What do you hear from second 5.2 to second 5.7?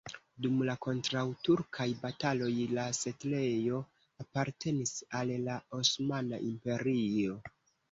al la